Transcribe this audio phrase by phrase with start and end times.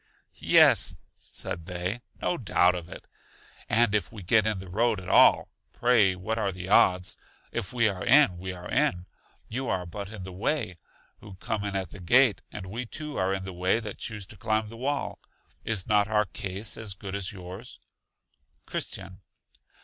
[0.39, 3.05] Yes, said they, no doubt of it.
[3.69, 7.17] And if we get in the road at all, pray what are the odds?
[7.51, 9.05] If we are in, we are in;
[9.47, 10.79] you are but in the way,
[11.19, 14.25] who come in at the gate, and we too are in the way that choose
[14.33, 15.19] to climb the wall.
[15.63, 17.79] Is not our case as good as yours?
[18.65, 19.21] Christian.